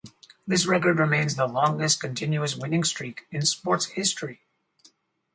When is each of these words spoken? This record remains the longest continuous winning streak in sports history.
This 0.47 0.65
record 0.65 0.97
remains 0.97 1.35
the 1.35 1.45
longest 1.45 1.99
continuous 2.01 2.55
winning 2.55 2.83
streak 2.83 3.27
in 3.29 3.43
sports 3.45 3.85
history. 3.85 4.41